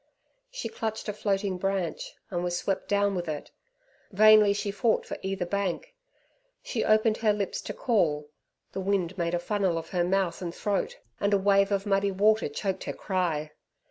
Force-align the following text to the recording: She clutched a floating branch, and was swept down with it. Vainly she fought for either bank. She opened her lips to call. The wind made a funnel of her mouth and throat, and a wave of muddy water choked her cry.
She 0.49 0.67
clutched 0.67 1.07
a 1.09 1.13
floating 1.13 1.59
branch, 1.59 2.15
and 2.31 2.43
was 2.43 2.57
swept 2.57 2.87
down 2.89 3.13
with 3.13 3.29
it. 3.29 3.51
Vainly 4.11 4.51
she 4.51 4.71
fought 4.71 5.05
for 5.05 5.19
either 5.21 5.45
bank. 5.45 5.93
She 6.63 6.83
opened 6.83 7.17
her 7.17 7.31
lips 7.33 7.61
to 7.61 7.73
call. 7.75 8.27
The 8.71 8.81
wind 8.81 9.15
made 9.15 9.35
a 9.35 9.37
funnel 9.37 9.77
of 9.77 9.89
her 9.89 10.03
mouth 10.03 10.41
and 10.41 10.55
throat, 10.55 10.97
and 11.19 11.35
a 11.35 11.37
wave 11.37 11.71
of 11.71 11.85
muddy 11.85 12.09
water 12.09 12.49
choked 12.49 12.85
her 12.85 12.93
cry. 12.93 13.51